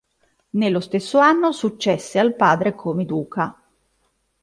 [0.53, 3.55] Nello stesso anno successe al padre come duca.